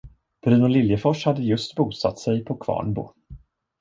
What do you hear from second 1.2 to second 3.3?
hade just bosatt sig på Kvarnbo.